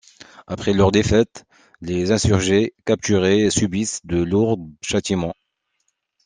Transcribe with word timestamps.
Après 0.47 0.73
leur 0.73 0.91
défaite, 0.91 1.45
les 1.79 2.11
insurgés 2.11 2.73
capturés 2.85 3.51
subissent 3.51 4.03
de 4.03 4.17
lourds 4.17 4.57
châtiments. 4.81 5.35